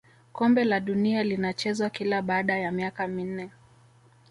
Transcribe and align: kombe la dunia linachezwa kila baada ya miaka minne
kombe 0.33 0.63
la 0.63 0.79
dunia 0.79 1.23
linachezwa 1.23 1.89
kila 1.89 2.21
baada 2.21 2.57
ya 2.57 2.71
miaka 2.71 3.07
minne 3.07 3.51